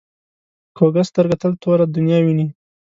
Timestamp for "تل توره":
1.41-1.85